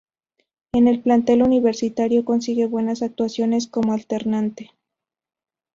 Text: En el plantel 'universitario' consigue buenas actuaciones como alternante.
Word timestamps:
En 0.73 0.87
el 0.87 1.03
plantel 1.03 1.43
'universitario' 1.43 2.25
consigue 2.25 2.65
buenas 2.65 3.03
actuaciones 3.03 3.67
como 3.67 3.93
alternante. 3.93 4.71